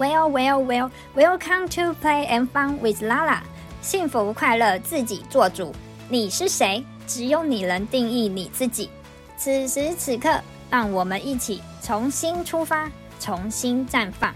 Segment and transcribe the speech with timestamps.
[0.00, 3.42] Well, well, well, welcome to play and fun with Lala。
[3.82, 5.74] 幸福快乐自己做主。
[6.08, 6.82] 你是谁？
[7.06, 8.88] 只有你能定义你自己。
[9.36, 10.40] 此时此刻，
[10.70, 12.90] 让我们一起重新出发，
[13.20, 14.34] 重新绽放。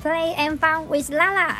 [0.00, 1.56] Play and fun with Lala。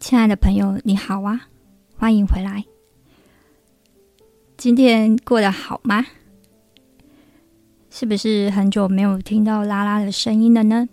[0.00, 1.48] 亲爱的朋友，你好啊，
[1.98, 2.64] 欢迎回来。
[4.56, 6.06] 今天过得好吗？
[7.94, 10.88] 是不是很久没有听到拉拉的声音了呢？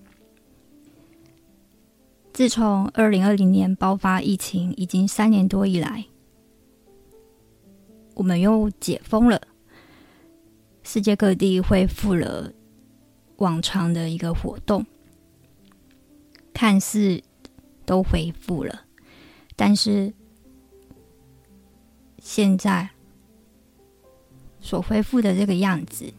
[2.34, 6.04] 自从二零二零年爆发疫情已经三年多以来，
[8.16, 9.42] 我们又解封了，
[10.84, 12.52] 世界各地恢复了
[13.38, 14.86] 往常的一个活动，
[16.54, 17.24] 看似
[17.86, 18.82] 都恢复了，
[19.56, 20.14] 但是
[22.22, 22.90] 现在
[24.60, 26.14] 所恢复的这个样子。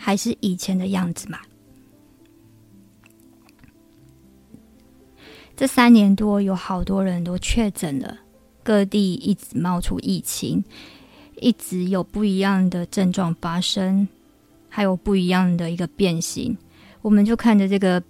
[0.00, 1.40] 还是以前的样子嘛？
[5.56, 8.16] 这三年多，有好多人都确诊了，
[8.62, 10.64] 各地一直冒出疫情，
[11.40, 14.06] 一直有不一样的症状发生，
[14.68, 16.56] 还有不一样的一个变形。
[17.02, 18.00] 我们就看着这个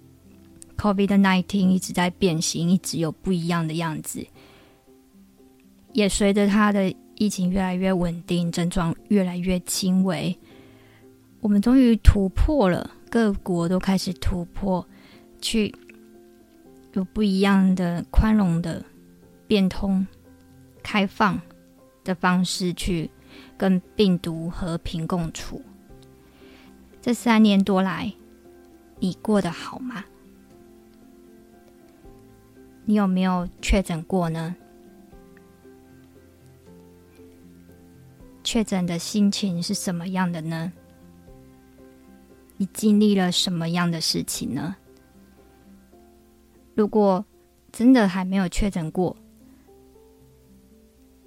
[0.77, 4.23] COVID-19 一直在变形，一直有不一样的样子，
[5.93, 10.37] 也随着它的疫情越来越稳定，症状越来越轻微。
[11.41, 14.85] 我们终于突破了，各国都开始突破，
[15.41, 15.73] 去
[16.93, 18.83] 有不一样的宽容的、
[19.47, 20.05] 变通、
[20.83, 21.41] 开放
[22.03, 23.09] 的方式去
[23.57, 25.61] 跟病毒和平共处。
[27.01, 28.13] 这三年多来，
[28.99, 30.03] 你过得好吗？
[32.83, 34.55] 你有没有确诊过呢？
[38.43, 40.73] 确诊的心情是什么样的呢？
[42.61, 44.75] 你经历了什么样的事情呢？
[46.75, 47.23] 如果
[47.71, 49.15] 真的还没有确诊过，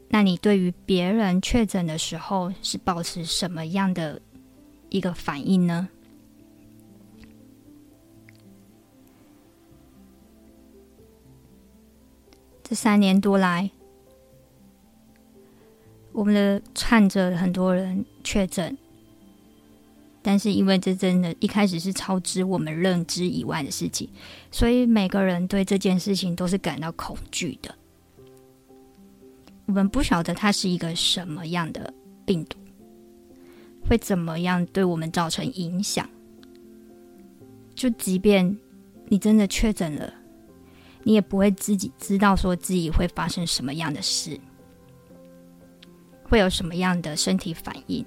[0.09, 4.20] 那你对于别人确诊的时候是保持什么样的
[4.91, 5.88] 一个反应呢？
[12.62, 13.70] 这三年多来，
[16.12, 18.76] 我们的看着很多人确诊。
[20.25, 24.09] 但是，因为这真的，一开始是超支我们认知以外的事情，
[24.53, 27.75] 所以每个人对这件事情都是感到恐惧的。
[29.66, 31.93] 我们不晓得它是一个什么样的
[32.25, 32.56] 病毒，
[33.88, 36.09] 会怎么样对我们造成影响。
[37.75, 38.56] 就即便
[39.06, 40.12] 你真的确诊了，
[41.03, 44.38] 你也不会自己知道说自己会发生什么样的事，
[46.22, 48.06] 会有什么样的身体反应。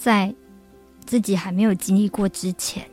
[0.00, 0.34] 在
[1.04, 2.88] 自己还没有经历过之前，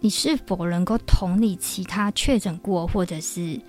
[0.00, 3.60] 你是否能够同理其他确诊过或者是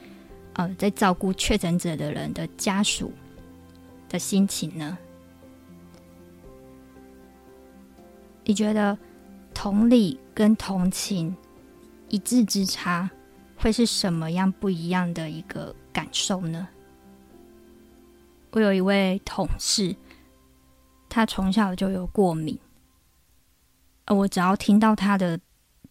[0.54, 3.14] 呃在照顾确诊者的人的家属
[4.10, 4.98] 的心情呢？
[8.44, 8.98] 你觉得
[9.54, 11.38] 同理跟同情
[12.10, 13.08] 一字之差
[13.56, 16.68] 会是什么样不一样的一个感受呢？
[18.50, 19.96] 我有一位同事。
[21.10, 22.58] 他从小就有过敏，
[24.06, 25.40] 而我只要听到他的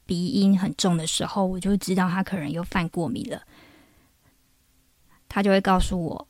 [0.04, 3.42] 鼻音很重的时候，我就知道他可能又犯过敏了。
[5.28, 6.28] 他就会告诉我，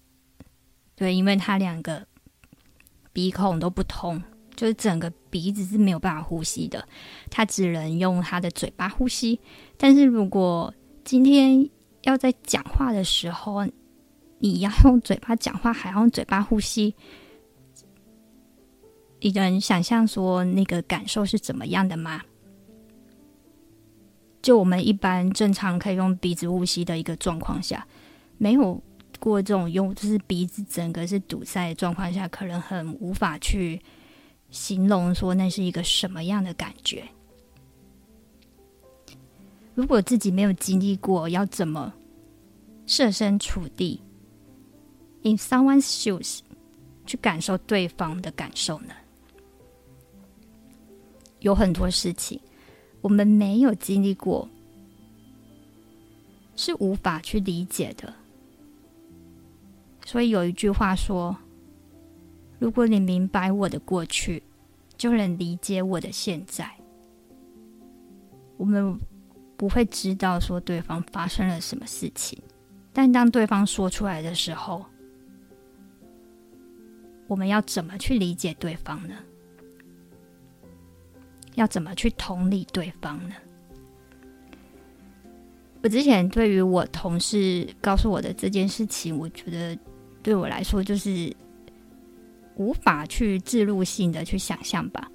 [0.94, 2.06] 对，因为他两个
[3.12, 4.22] 鼻孔都不通，
[4.56, 6.88] 就是整个鼻子是没有办法呼吸的，
[7.30, 9.38] 他只能用他的嘴巴呼吸。
[9.76, 10.72] 但是如果
[11.04, 11.68] 今天
[12.02, 13.66] 要在讲话的时候，
[14.38, 16.94] 你要用嘴巴讲话，还要用嘴巴呼吸。
[19.20, 22.22] 你能想象说那个感受是怎么样的吗？
[24.42, 27.84] 就我们一般正常可以用鼻子呼吸的一个状况下，
[28.38, 28.80] 没有
[29.18, 33.80] 过这种用，就是鼻子整个是堵塞的状况下，可能很无法去
[34.50, 37.02] 形容说那是一个什么样的感觉。
[39.74, 41.92] 如果自己没有经历过，要怎么
[42.86, 44.00] 设身处地
[45.22, 46.40] in someone's shoes
[47.04, 48.94] 去感受对方的感受呢？
[51.46, 52.40] 有很多事情
[53.00, 54.48] 我们没有经历过，
[56.56, 58.12] 是无法去理解的。
[60.04, 61.36] 所以有一句话说
[62.58, 64.42] ：“如果你明白我的过去，
[64.96, 66.68] 就能理解我的现在。”
[68.58, 68.98] 我们
[69.56, 72.36] 不会知道说对方发生了什么事情，
[72.92, 74.84] 但当对方说出来的时候，
[77.28, 79.14] 我们要怎么去理解对方呢？
[81.56, 83.34] 要怎么去同理对方呢？
[85.82, 89.78] 我之前对于我同事告诉我的这件事情，我觉得
[90.22, 91.34] 对我来说就是
[92.56, 95.08] 无法去置入性的去想象吧，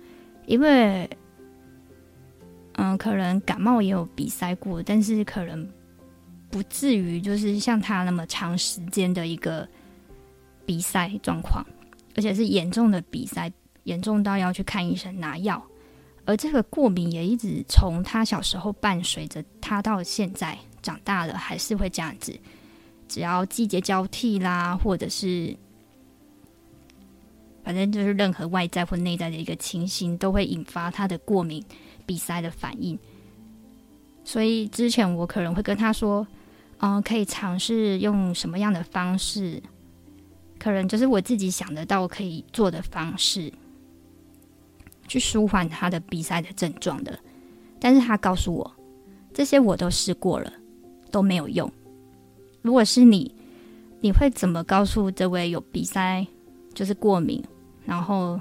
[0.46, 1.10] 因为，
[2.74, 5.68] 嗯，可能感冒也有比赛过，但是可能
[6.50, 9.68] 不至于就是像他那么长时间的一个
[10.66, 11.66] 比赛状况，
[12.16, 13.52] 而且是严重的比赛，
[13.84, 15.62] 严重到要去看医生拿药。
[16.26, 22.38] 而这个过敏也一直从他小时候伴随着他到现在长大了，还是会这样子。
[23.08, 25.56] 只要季节交替啦，或者是
[27.64, 31.64] 反正就是任何外在或内在的一个情形，都会引发他的过敏
[32.06, 32.98] 鼻塞的反应。
[34.24, 36.26] 所以之前我可能会跟他说
[36.80, 39.62] ：“嗯、可以尝试用什么样的方式？
[40.58, 43.52] 可能就是我自己想得到可以做的方式。”
[45.12, 47.20] 去舒缓他的鼻塞的症状的，
[47.82, 48.72] 但是他告诉我，
[49.34, 50.54] 这些我都试过了，
[51.12, 51.70] 都没有用。
[52.62, 53.30] 如果是你，
[54.00, 56.26] 你会怎么告诉这位有鼻塞，
[56.74, 57.44] 就是过敏，
[57.86, 58.40] 然后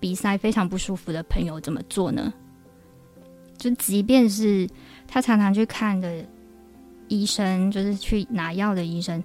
[0.00, 2.32] 鼻塞非常不舒服的朋友怎么做呢？
[3.58, 4.66] 就即便是
[5.06, 6.24] 他常常去看的
[7.08, 9.22] 医生，就是去拿药的医生，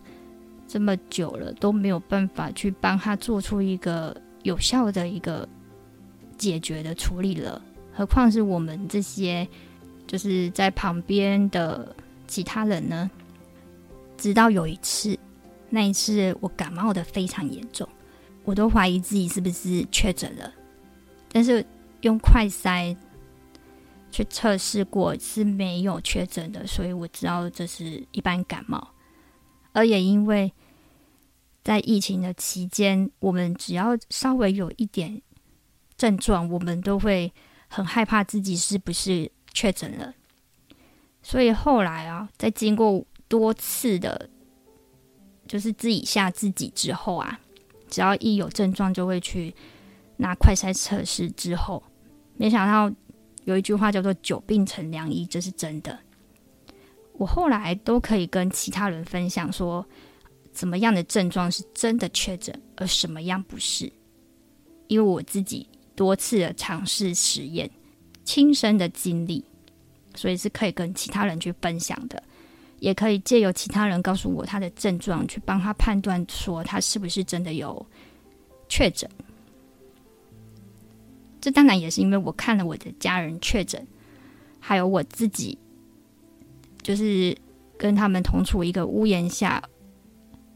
[0.67, 5.47] 这么久了都没有办法去帮他做出一个有效的一个。
[6.41, 7.61] 解决的处理了，
[7.93, 9.47] 何况是我们这些
[10.07, 11.95] 就是在旁边的
[12.27, 13.11] 其他人呢？
[14.17, 15.15] 直到有一次，
[15.69, 17.87] 那一次我感冒的非常严重，
[18.43, 20.51] 我都怀疑自己是不是确诊了，
[21.31, 21.63] 但是
[22.01, 22.97] 用快筛
[24.11, 28.95] 去测试过是没有确诊的，所以我知道这是一般感冒。
[29.73, 30.51] 而也因为
[31.63, 35.21] 在疫情的期间，我们只要稍微有一点。
[36.01, 37.31] 症状，我们都会
[37.67, 40.15] 很害怕自己是不是确诊了，
[41.21, 44.27] 所以后来啊，在经过多次的，
[45.47, 47.39] 就是自己吓自己之后啊，
[47.87, 49.53] 只要一有症状就会去
[50.17, 51.29] 拿快筛测试。
[51.29, 51.83] 之后，
[52.35, 52.91] 没想到
[53.43, 55.99] 有一句话叫做“久病成良医”，这是真的。
[57.13, 59.85] 我后来都可以跟其他人分享说，
[60.51, 63.93] 怎么样的症状是真的确诊，而什么样不是，
[64.87, 65.67] 因为我自己。
[66.01, 67.69] 多次的尝试实验，
[68.23, 69.45] 亲身的经历，
[70.15, 72.23] 所以是可以跟其他人去分享的，
[72.79, 77.85] 也可以借由其他人告诉我他的症状，去帮他判断说他是不是真的有
[78.67, 79.07] 确诊。
[81.39, 83.85] 这当然也是因为我看了我的家人确诊，
[84.59, 85.55] 还有我自己，
[86.81, 87.37] 就是
[87.77, 89.61] 跟他们同处一个屋檐下，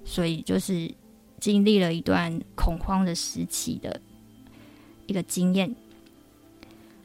[0.04, 0.92] 所以就是
[1.40, 4.02] 经历了一段恐慌的时期的。
[5.08, 5.76] 一个经验。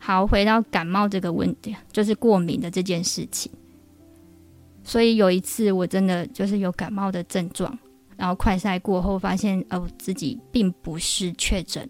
[0.02, 3.52] 好，回到感冒这个问题，就是过敏的这件事情。
[4.82, 7.78] 所以有一次，我真的就是有感冒的症状，
[8.16, 11.86] 然后快筛过后发现，哦，自己并不是确诊，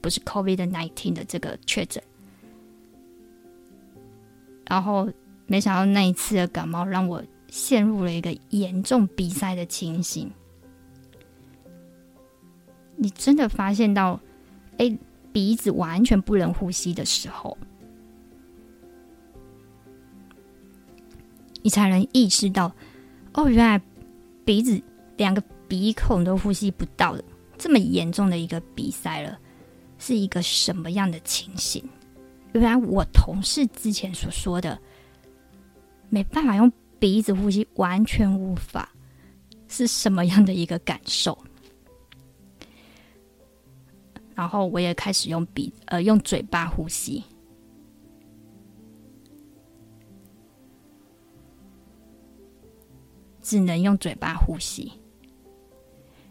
[0.00, 2.00] 不是 COVID-19 的这个确诊。
[4.68, 5.10] 然后
[5.46, 10.30] 没想到那一次的感冒让我陷入了一个严重鼻塞的情形。
[12.94, 14.20] 你真的发现到，
[14.78, 14.96] 哎。
[15.32, 17.56] 鼻子完全不能呼吸的时候，
[21.62, 22.70] 你才能意识到，
[23.32, 23.80] 哦，原来
[24.44, 24.80] 鼻子
[25.16, 27.24] 两个鼻孔都呼吸不到的
[27.56, 29.38] 这么严重的一个鼻塞了，
[29.98, 31.82] 是一个什么样的情形？
[32.52, 34.78] 原来我同事之前所说的
[36.10, 38.90] 没办法用鼻子呼吸，完全无法，
[39.68, 41.38] 是什么样的一个感受？
[44.34, 47.22] 然后我也开始用鼻呃用嘴巴呼吸，
[53.40, 54.92] 只能用嘴巴呼吸，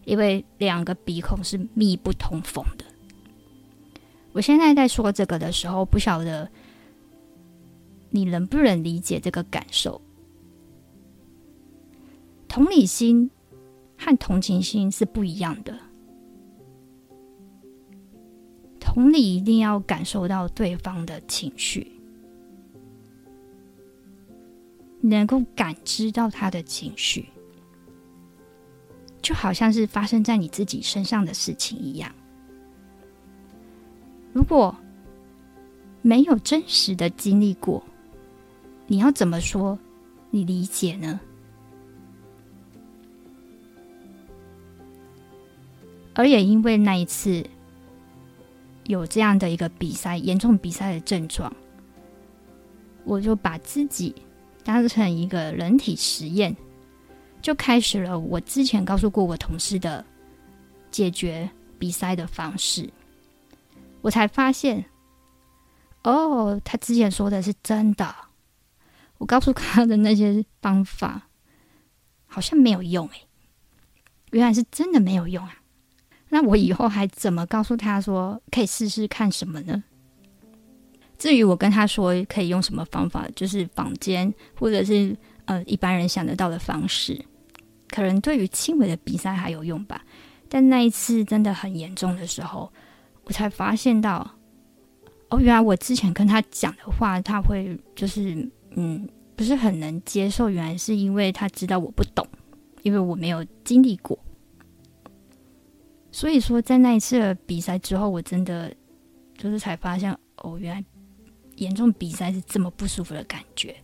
[0.06, 2.86] 因为两个鼻孔是密不通风的。
[4.34, 6.50] 我现在在说这个的时候，不晓得
[8.10, 10.02] 你能不能理解这个感受？
[12.48, 13.30] 同理心
[13.98, 15.78] 和同情心是不一样的。
[18.94, 21.90] 同理，一定要感受到对方的情绪，
[25.00, 27.30] 能够感知到他的情绪，
[29.22, 32.14] 就好像是发生在你自己身上的事情一样。
[34.34, 34.76] 如果
[36.02, 37.82] 没有真实的经历过，
[38.88, 39.80] 你要怎么说
[40.32, 41.18] 你理解呢？
[46.14, 47.42] 而也因为那一次
[48.86, 51.54] 有这样的一个鼻塞，严重鼻塞的症状，
[53.04, 54.14] 我就把自己
[54.64, 56.56] 当成一个人体实验，
[57.42, 60.04] 就开始了我之前告诉过我同事的
[60.90, 62.90] 解决鼻塞的方式。
[64.02, 64.84] 我才发现，
[66.04, 68.14] 哦，他之前说的是真的。
[69.20, 71.30] 我告诉他的那些方法
[72.26, 73.28] 好像没有用诶，
[74.32, 75.61] 原来是真的没有用啊！
[76.32, 79.84] 那我以后还怎么告诉他说可以试试看什么呢？
[81.20, 87.24] 至于我跟他说可以用什么方法，就是坊间或者是呃一般人想得到的方式，
[87.90, 90.04] 可能对于轻微的鼻塞还有用吧。
[90.50, 92.72] 但那一次真的很严重的时候，
[93.26, 94.30] 我才发现到，
[95.30, 98.50] 哦，原来我之前跟他讲的话，他会就是。
[98.74, 100.50] 嗯，不是很能接受。
[100.50, 102.26] 原来是因为他知道我不懂，
[102.84, 104.18] 因为我没有经历过。
[106.12, 108.74] 所以说，在那一次的比赛之后，我真的
[109.38, 110.84] 就是才发现，哦，原来
[111.56, 113.76] 严重比赛是这么不舒服的感觉。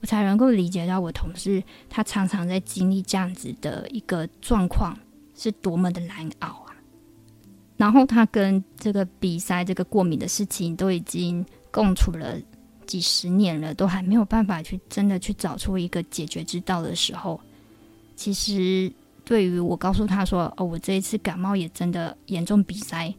[0.00, 4.98] 我才能够理解到我同事他常常在经历这样子的一个状况
[5.34, 6.74] 是多么的难熬啊。
[7.76, 12.38] 然后他跟这个比赛这个过敏的事情都已经共处了。
[12.86, 17.40] 几十年了，都还没有办法去真的去找出一个解决之道的时候，
[18.14, 18.92] 其实
[19.24, 23.14] 对于我告诉他说：“哦，我这一次感冒也真的严重鼻塞，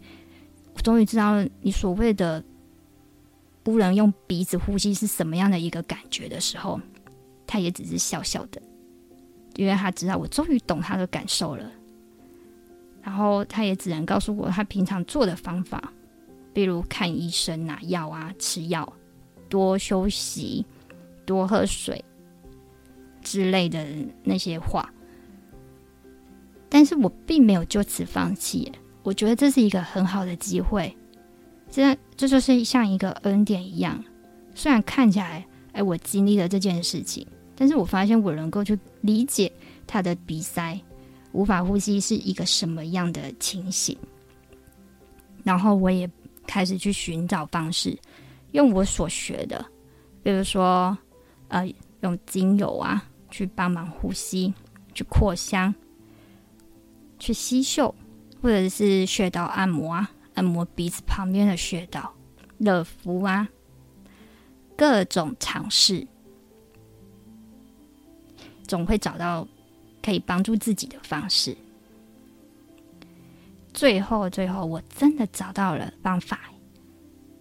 [0.74, 2.44] 我终于知道你所谓的
[3.64, 6.80] 不能用鼻子呼吸是什么样的一个感觉的时候，
[7.48, 8.62] 他也只是笑笑的，
[9.56, 11.70] 因为他知道我终于懂他的感受了。
[13.02, 15.92] 然后他也只能告诉我他平常做的方法，
[16.54, 18.92] 比如看医生拿药啊，吃药。”
[19.48, 20.66] 多休息，
[21.24, 22.04] 多喝水
[23.22, 23.86] 之类的
[24.24, 24.92] 那些话，
[26.76, 28.70] 但是我并没有就此放弃。
[29.02, 30.94] 我觉得这是一个很好的机会，
[31.72, 34.04] 这这就是像一个恩典一样。
[34.54, 39.50] 虽然看起来，哎，我经历了这件事情，但是我发现我能够去理解
[39.88, 40.78] 他的鼻塞、
[41.32, 43.98] 无法呼吸是一个什么样的情形，
[45.46, 46.10] 然后我也
[46.46, 47.98] 开始去寻找方式。
[48.52, 49.66] 用我所学的，
[50.22, 50.98] 比如说，
[51.48, 51.66] 呃，
[52.02, 53.02] 用精油啊，
[53.32, 54.54] 去帮忙呼吸，
[54.94, 55.74] 去扩香，
[57.26, 57.96] 去吸嗅，
[58.40, 62.14] 或者是穴道按摩啊，按摩鼻子旁边的穴道，
[62.60, 63.50] 热敷啊，
[64.78, 66.06] 各种尝试，
[68.68, 69.48] 总会找到
[70.04, 71.58] 可以帮助自己的方式。
[73.74, 76.40] 最后，最后，我真的找到了方法。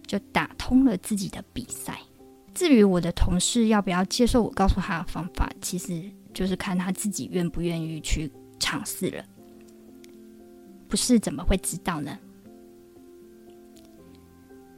[0.07, 1.91] 就打通了自己的鼻塞。
[2.53, 9.25] 至于我的同事要不要接受我告诉他的方法，其实就是看他自己愿不愿意去尝试了。
[10.95, 12.17] 是怎么会知道呢？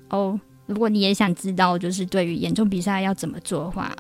[0.09, 3.95] 哦，如果你也想知道，就是对于严重比赛要怎么做的话，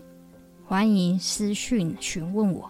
[0.65, 2.69] 欢迎私讯询问我。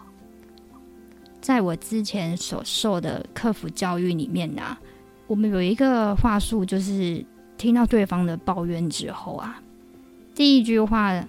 [1.39, 4.77] 在我之前所受的客服教育里面呢、
[5.27, 7.25] 我们有一个话术就是。
[7.57, 9.59] 听到对方的抱怨之后啊，
[10.35, 11.25] 第一句话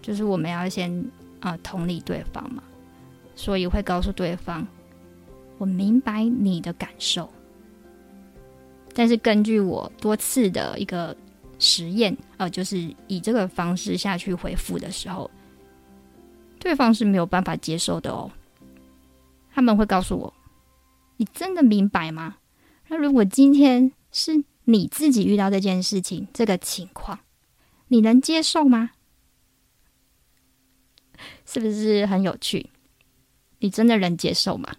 [0.00, 1.04] 就是我们要先
[1.40, 2.62] 啊、同理对方嘛，
[3.34, 4.64] 所以会告诉对方，
[5.58, 7.28] 我明白你的感受，
[8.94, 11.16] 但是根据我多次的一个
[11.58, 15.30] 实验，呃，就是以这个方式下去回复的时候，
[16.58, 18.30] 对方是没有办法接受的哦。
[19.52, 20.32] 他们会告诉我，
[21.16, 22.36] 你真的明白吗？
[22.88, 24.44] 那如果今天是。
[24.66, 27.20] 你自己遇到这件事情，这个情况，
[27.88, 28.92] 你能接受吗？
[31.44, 32.70] 是不是很有趣？
[33.58, 34.74] 你真的能接受吗？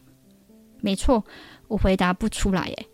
[0.82, 1.24] 没错，
[1.68, 2.88] 我回答不出来耶，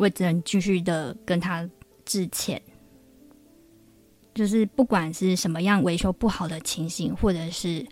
[0.00, 1.68] 我只能继续的跟他
[2.06, 2.60] 致歉。
[4.32, 7.86] 就是不管是什么样维修不好的情形，或者是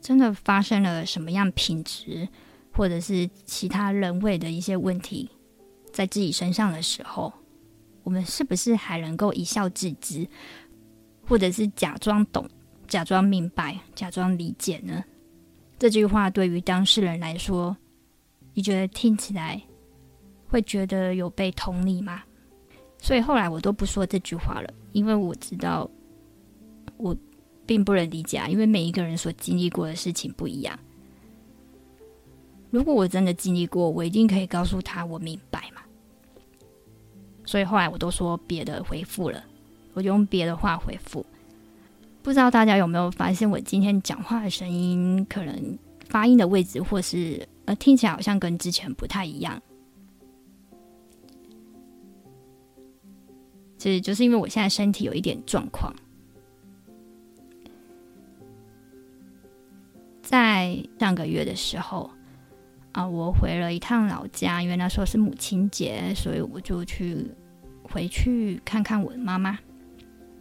[0.00, 2.28] 真的发生了什么样品质，
[2.72, 5.30] 或者是其他人为的一些问题，
[5.92, 7.32] 在自己身上的时候。
[8.02, 10.26] 我们是不是还能够一笑置之，
[11.24, 12.44] 或者是假装懂、
[12.88, 15.04] 假装明白、假装理解呢？
[15.78, 17.76] 这句话对于当事人来说，
[18.54, 19.62] 你觉得听起来
[20.52, 22.22] 会觉得有被同理吗？
[22.98, 25.90] 所以后来我都不说这句话了，因为我知道
[26.98, 27.16] 我
[27.64, 30.78] 并不能理解啊，因为每一个人所经历过的事情不一样。
[32.70, 35.80] 如果我真的经历过，我一定可以告诉他我明白嘛。
[37.46, 39.42] 所以后来我都说别的回复了，
[39.94, 41.24] 我就用别的话回复。
[42.22, 45.78] 不知道大家有没有发现，我今天讲话的声音可能
[46.08, 49.60] 发音的位置，或是呃听起来好像跟之前不太一样。
[53.82, 55.92] 其实就是因为我现在身体有一点状况。
[60.22, 62.08] 在上个月的时候
[62.92, 67.26] 啊，我回了一趟老家，因为那时候是母亲节，所以我就去
[67.82, 69.58] 回去看看我的妈妈。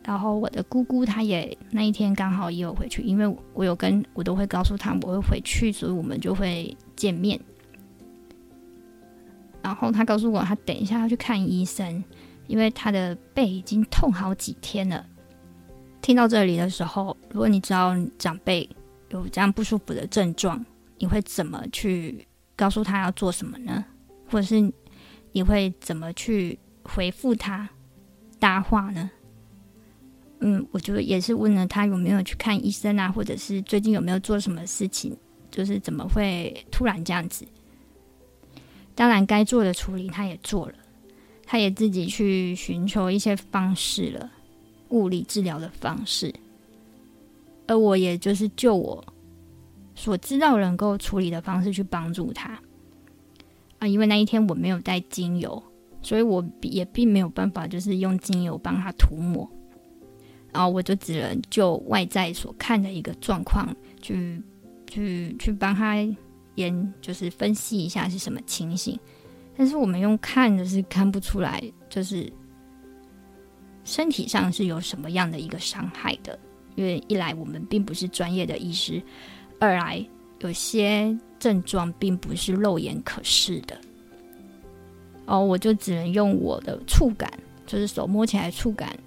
[0.06, 7.40] 然后我的姑姑她也那一天刚好也有回去，因为我有跟我都会告诉她我会回去，所以我们就会见面。
[9.64, 12.04] 然后她告诉我，她等一下要去看医生，
[12.48, 15.06] 因为他的背已经痛好几天了。
[16.02, 18.68] 听到这里的时候，如果你知道长辈
[19.10, 20.66] 有这样不舒服的症状，
[20.98, 23.86] 你会怎么去告诉他要做什么呢？
[24.30, 24.72] 或者是
[25.32, 27.70] 你会怎么去回复他
[28.40, 29.12] 搭话呢？
[30.40, 35.16] 嗯，我就也是问了他有没有去看医生啊，或者是最近有没有做什么事情，
[35.52, 37.46] 就是怎么会突然这样子？
[38.96, 40.74] 当然，该做的处理他也做了，
[41.52, 44.32] 他也自己去寻求一些方式了，
[44.88, 46.34] 物理治疗的方式，
[47.68, 49.04] 而我也就是就我
[49.94, 52.58] 所知道能够处理的方式去帮助他
[53.80, 55.62] 啊，因为那一天我没有带精油，
[56.02, 59.46] 所以我也并没有办法就是用精油帮他涂抹。
[60.54, 64.42] 然后我就只能就外在所看的一个状况去
[64.88, 65.98] 去去帮他
[66.56, 68.98] 研，就是分析一下是什么情形。
[69.58, 72.32] 但是我们用看的是看不出来，就是
[73.84, 76.38] 身体上是有什么样的一个伤害的。
[76.76, 79.02] 因为一来我们并不是专业的医师，
[79.60, 80.04] 二来
[80.40, 83.78] 有些症状并不是肉眼可视的。
[85.26, 87.32] 哦，我就只能用我的触感，
[87.68, 88.98] 就是手摸起来触感。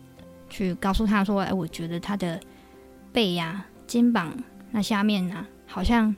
[0.50, 2.38] 去告诉他说：“哎，我觉得他的
[3.12, 4.36] 背呀、肩膀
[4.70, 6.14] 那下面呢、好像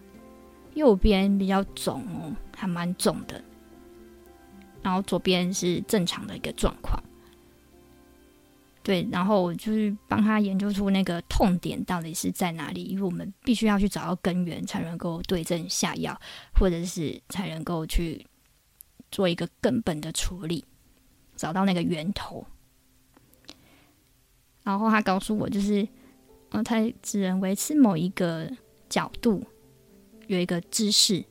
[0.74, 3.40] 右边比较肿哦，还蛮肿的。
[4.86, 7.02] 然后左边是正常的一个状况。
[8.84, 16.16] 对，然后我就是帮他研究出那个痛点到底是在哪里，因为我们必须要去找到根源，才能够对症下药，
[16.54, 18.24] 或者是才能够去
[19.10, 20.64] 做一个根本的处理，
[21.34, 22.46] 找到那个源头。”
[24.62, 25.88] 然后他告诉我，就是，
[26.50, 28.48] 呃，他只能维持某一个
[28.88, 29.44] 角度，
[30.28, 31.24] 有一个姿势。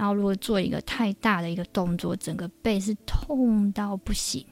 [0.00, 4.42] 然后如果做一个太大的一个动作，整个背是痛到不行。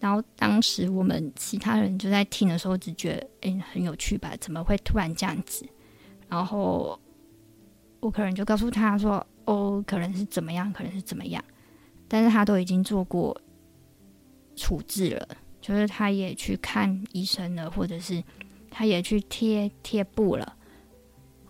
[0.00, 4.34] 然后当时我们其他人就在听的时候，只觉得，哎，很有趣吧？
[4.40, 5.68] 怎么会突然这样子？
[6.26, 6.98] 然后
[8.00, 11.44] 我可能就告诉他说，哦，可能是怎么样，可能是怎么样。
[12.08, 13.38] 但是他都已经做过
[14.56, 15.28] 处置了。
[15.60, 18.24] 就是他也去看医生了，或者是
[18.70, 20.56] 他也去贴贴布了，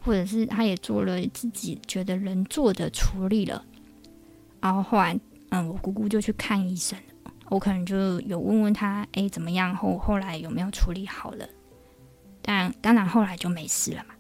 [0.09, 3.63] 或者是他也做了自己觉得能做的处理了。
[4.59, 5.15] 然后后来，
[5.51, 6.99] 嗯，我姑姑就去看医生，
[7.51, 9.77] 我可能就有问问他，哎，怎么样？
[9.77, 11.47] 后后来有没有处理好了？
[12.41, 14.15] 但当然后来就没事了嘛。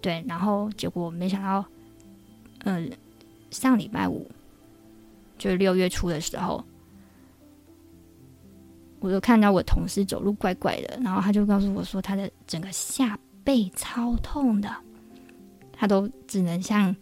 [0.00, 1.64] 对，然后结果没想到，
[2.60, 2.88] 嗯，
[3.50, 4.30] 上礼拜五，
[5.36, 6.64] 就是六月初的时候。
[9.00, 14.72] 我就看到我同事走路怪怪的，然后他就告诉我说，他的整个下背超痛的，
[15.76, 16.94] 他都只能像，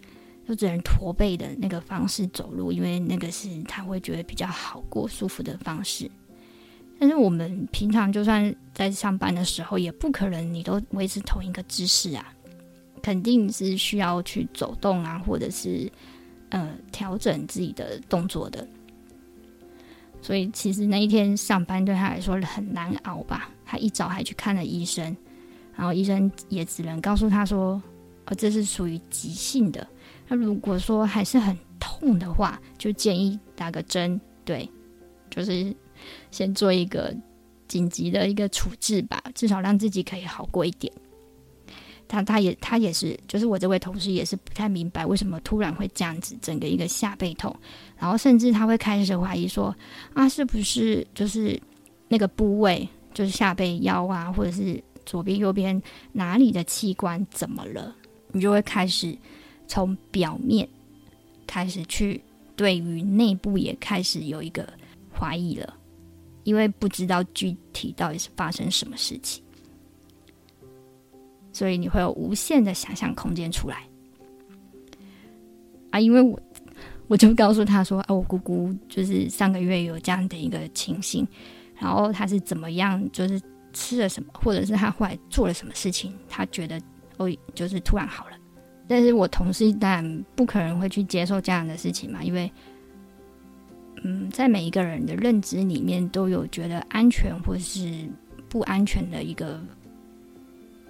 [0.46, 6.10] 就只能驼背的那个方式走路，因为那个是他会觉得比较好过、舒服的方式。
[6.98, 12.32] 但是我们平常就算在上班的时候，也不可能你都维持同一个姿势啊，
[13.02, 15.90] 肯定是需要去走动啊，或者是
[16.50, 18.66] 呃调整自己的动作的。
[20.22, 23.50] 所以其实那一天上班对他来说很难熬吧？
[23.66, 25.04] 他一早还去看了医生，
[25.76, 27.82] 然后医生也只能告诉他说
[28.26, 29.86] ：“哦，这是属于急性的。
[30.28, 34.68] 那如果说还是很痛的话，就建议打个针，对，
[35.30, 35.74] 就是
[36.30, 37.14] 先做一个
[37.68, 40.92] 紧急的一个处置吧，至少让自己可以好过一点。”
[42.06, 47.54] 他他也他也是，就是我这位同事也是不太明白为什么突然会这样子，整个一个下背痛，
[47.98, 49.74] 然后甚至他会开始怀疑说
[50.12, 51.58] 啊，是不是就是
[52.08, 55.82] 那个部位，就是下背腰啊，或者是左边右边
[56.12, 57.96] 哪里的器官怎么了？
[58.34, 59.16] 你就会开始
[59.66, 60.68] 从表面
[61.46, 62.20] 开始去
[62.54, 64.68] 对于内部也开始有一个
[65.16, 65.74] 怀疑了，
[66.42, 69.42] 因为不知道具体到底是发生什么事情。
[71.52, 73.86] 所以你会有无限的想象空间出来
[75.90, 76.00] 啊！
[76.00, 76.40] 因为我
[77.06, 81.24] 我就告诉他说啊，我姑姑就是上个月有这样的一个情形，
[81.76, 83.40] 然后他是怎么样，就是
[83.72, 86.80] 吃了什么，或者是他后来做了什么事情，他觉得
[87.16, 88.36] 哦，就是突然好了。
[88.86, 92.50] 但是我同事当然不可能会去接受这样的事情嘛，因为
[94.02, 98.06] 嗯，在每一个人的认知里面都有觉得安全或是
[98.48, 99.58] 不安全的一个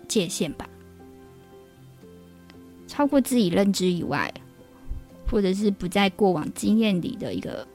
[0.08, 0.68] 界限吧。
[2.88, 4.32] 超过自己认知以外，
[5.30, 7.66] 或者是不在过往经验里的一个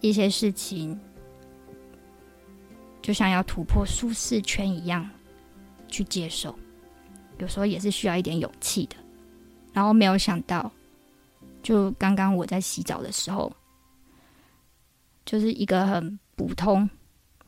[0.00, 0.98] 一些事情，
[3.00, 5.08] 就像要突破舒适圈一样
[5.88, 6.54] 去接受，
[7.40, 8.96] 有时候也是需要一点勇气的。
[9.72, 10.70] 然后没有想到，
[11.62, 13.52] 就刚刚我在洗澡的时候，
[15.24, 16.88] 就是一个很普通、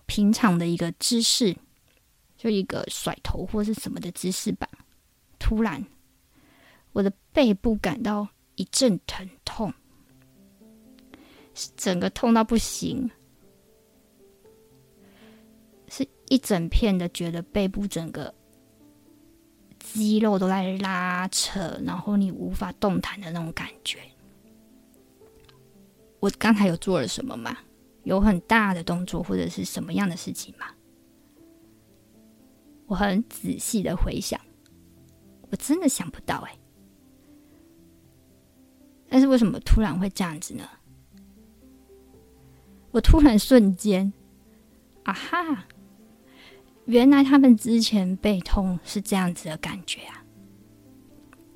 [0.07, 1.57] 平常的一个姿势，
[2.37, 4.69] 就一个甩头或是什么的姿势吧。
[5.39, 5.85] 突然，
[6.93, 9.75] 我的背部感到一阵疼痛，
[11.77, 13.11] 整个痛到不行，
[15.89, 18.33] 是一整片的，觉得背部整个。
[19.93, 23.99] 肌肉都在拉扯，然后你无法动弹的那种感觉。
[26.21, 27.57] 我刚才有做了什么吗？
[28.05, 30.67] 有很大的动作或者是什么样的事情吗？
[32.87, 34.41] 我很仔细的回想，
[35.51, 36.59] 我真的想不到哎。
[39.09, 40.65] 但是为什么突然会这样子呢？
[42.91, 44.13] 我突然瞬间，
[45.05, 45.67] 啊哈！
[46.87, 50.25] 原来他们之前背痛是这样子的感觉啊！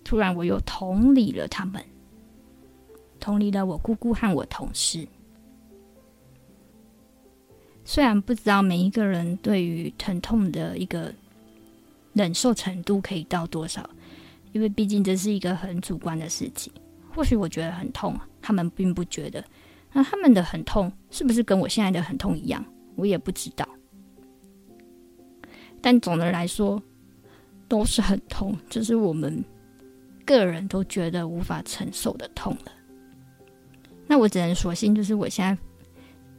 [0.04, 1.82] 突然我又同理了他们，
[3.18, 5.06] 同理了我姑姑和我同事。
[7.84, 11.12] 虽然不知道每一个人对于疼痛的一个
[12.12, 13.88] 忍受程度可以到多少，
[14.52, 16.72] 因为毕竟这是一个很主观的事情。
[17.12, 19.44] 或许我觉得很痛，他们并不觉得。
[19.92, 22.64] 那他们的很痛是不是跟我现在的很痛一样？
[22.94, 23.66] 我也不知道。
[25.86, 26.82] 但总的来说，
[27.68, 29.44] 都是很痛，就是我们
[30.24, 32.72] 个人都觉得无法承受的痛了。
[34.04, 35.62] 那我只能索性，就是我现在，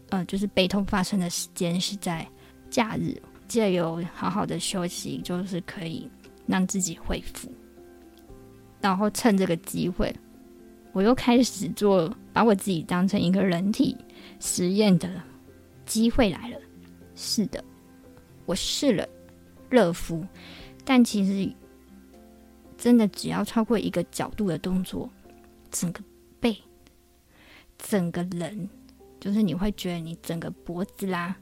[0.10, 2.28] 呃，就是悲痛发生的时间是在
[2.70, 3.16] 假日，
[3.48, 6.12] 借由好好的休息，就是可以
[6.46, 7.50] 让自己恢复。
[8.82, 10.14] 然后趁这个机会，
[10.92, 13.96] 我又开始做把我自己当成一个人体
[14.42, 15.10] 实验的
[15.86, 16.60] 机会来了。
[17.16, 17.64] 是的，
[18.46, 19.08] 我试了。
[19.70, 20.26] 热敷，
[20.86, 21.52] 但其实
[22.78, 25.10] 真的只要超过一个角度的动作，
[25.72, 26.02] 整个
[26.40, 26.58] 背、
[27.78, 28.70] 整个人，
[29.20, 31.36] 就是你会觉得你整个脖子啦、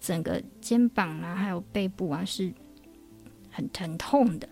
[0.00, 2.52] 整个肩膀啦，还有背部啊，是
[3.50, 4.48] 很疼痛的。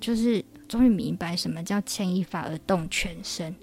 [0.00, 3.54] 就是终于明白什么叫牵一发而动全身，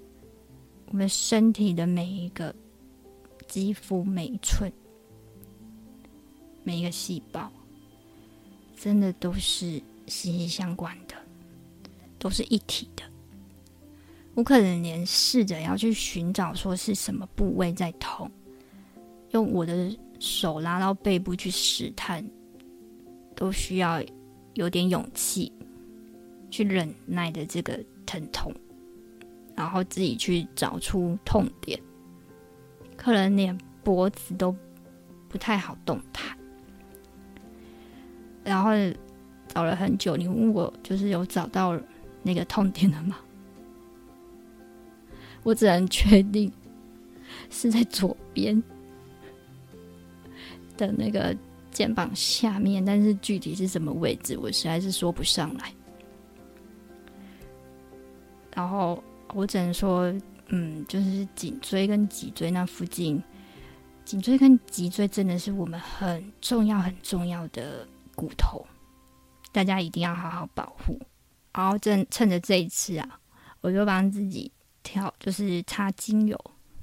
[0.86, 2.52] 我们身体的每一个
[3.46, 4.72] 肌肤、每一寸、
[6.64, 7.52] 每一个细胞。
[8.82, 11.14] 真的都是息息相关的，
[12.18, 13.04] 都是一体的。
[14.34, 18.28] 我可能连试着要去寻找说是什么部位在痛，
[19.30, 22.28] 用我的手拉到背部去试探，
[23.36, 24.02] 都需要
[24.54, 25.52] 有点勇气
[26.50, 28.52] 去忍耐的这个疼痛，
[29.54, 31.80] 然后自己去找出痛点。
[32.96, 34.52] 可能连脖子都
[35.28, 36.36] 不太好动弹。
[38.44, 38.70] 然后
[39.48, 41.78] 找了很久，你问我就是有找到
[42.22, 43.16] 那个痛点了吗？
[45.44, 46.50] 我只能确定
[47.50, 48.62] 是在左边
[50.76, 51.36] 的那个
[51.70, 55.72] 肩膀下面，但是具体是什么位置，我实在是说不上来。
[58.54, 59.02] 然后
[59.34, 60.12] 我只能说，
[60.48, 63.22] 嗯，就是颈椎跟脊椎那附近，
[64.04, 67.86] 颈椎跟脊椎真的是我们很重要、很重要的。
[68.22, 68.64] 骨头，
[69.50, 70.96] 大家一定要好好保护。
[71.52, 73.18] 然后正趁着这一次啊，
[73.60, 74.48] 我就帮自己
[74.84, 76.38] 调，就是擦精油，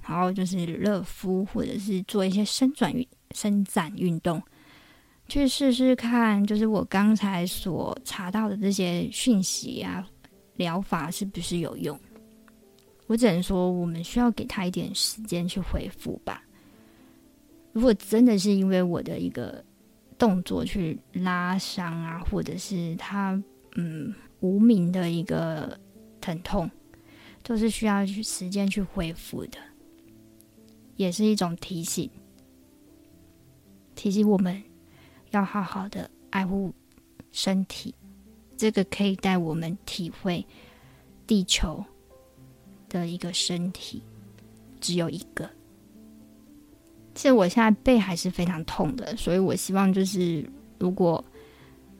[0.06, 4.44] 然后就是热敷，或者是做一些伸转运、伸展运动，
[5.30, 10.06] 去试试看，就是我刚才所查到的这些讯息啊，
[10.58, 11.98] 疗法是不是有用？
[13.08, 16.44] 我只能说，我们需要给他一点时间去恢复吧。
[17.72, 19.64] 如果真的是因为我的一个。
[20.20, 23.42] 动作去拉伤啊，或者是他
[23.76, 25.80] 嗯无名的一个
[26.22, 26.70] 疼痛，
[27.42, 29.58] 都是需要去时间去恢复的，
[30.98, 32.12] 也是一种提醒，
[33.96, 34.62] 提醒我们
[35.32, 36.74] 要好好的爱护
[37.32, 37.96] 身体，
[38.58, 40.46] 这个可以带我们体会
[41.26, 41.84] 地球
[42.90, 44.04] 的一个身体
[44.82, 45.50] 只有一个。
[47.20, 50.42] 其实我现在背还是非常痛的，所以我希望就是，
[50.78, 51.22] 如果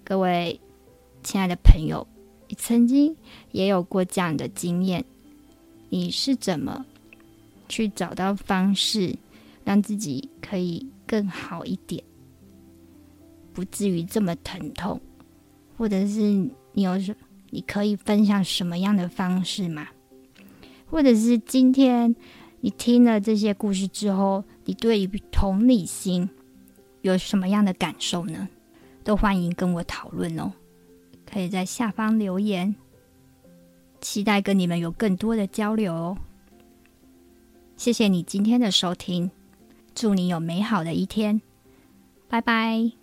[0.02, 0.58] 各位
[1.24, 2.08] 亲爱的朋友，
[2.48, 3.14] 你曾经
[3.52, 5.04] 也有过这样的经验，
[5.90, 6.86] 你是怎么
[7.68, 9.14] 去找到方式，
[9.66, 12.02] 让自己可以更好一点，
[13.52, 15.02] 不至于这么疼痛，
[15.78, 16.22] 或者是
[16.72, 17.14] 你有什
[17.50, 19.86] 你可以分享什么样的方式吗？
[20.90, 22.16] 或者是今天
[22.62, 26.30] 你听了这些故事之后，你对于同理心
[27.02, 28.48] 有什么样的感受呢？
[29.04, 30.54] 都欢迎跟我讨论哦，
[31.26, 32.76] 可以在下方留言，
[34.00, 36.20] 期待跟你们有更多的交流哦。
[37.78, 39.32] 谢谢你今天的收听，
[39.96, 41.42] 祝你有美好的一天，
[42.28, 42.99] 拜拜。